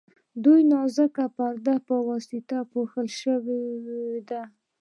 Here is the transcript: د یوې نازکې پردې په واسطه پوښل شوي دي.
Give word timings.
د 0.43 0.45
یوې 0.49 0.61
نازکې 0.73 1.25
پردې 1.35 1.75
په 1.87 1.95
واسطه 2.07 2.57
پوښل 2.71 3.07
شوي 3.21 3.63
دي. 4.29 4.43